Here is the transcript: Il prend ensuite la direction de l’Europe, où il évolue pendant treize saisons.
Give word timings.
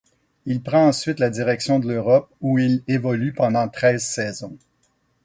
Il 0.47 0.63
prend 0.63 0.87
ensuite 0.87 1.19
la 1.19 1.29
direction 1.29 1.77
de 1.77 1.87
l’Europe, 1.87 2.33
où 2.41 2.57
il 2.57 2.81
évolue 2.87 3.33
pendant 3.33 3.69
treize 3.69 4.03
saisons. 4.03 4.57